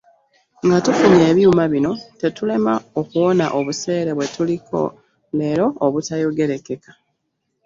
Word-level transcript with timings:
Nga 0.65 0.77
tufunye 0.85 1.23
ebyuma 1.31 1.63
bino 1.73 1.91
tetulema 2.21 2.73
okuwona 2.99 3.45
obuseere 3.57 4.11
bwe 4.13 4.27
tuliko 4.33 4.79
leero 5.37 5.65
obutayogerekeka. 5.85 6.91